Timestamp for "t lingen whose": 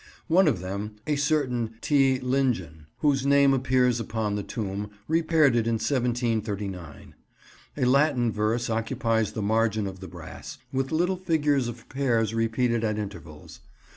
1.79-3.23